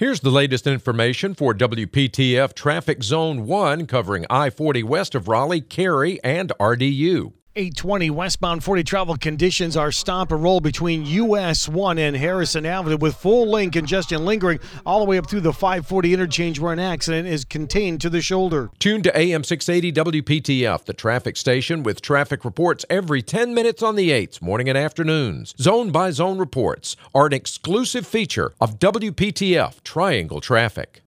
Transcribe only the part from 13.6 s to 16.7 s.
congestion lingering all the way up through the 540 interchange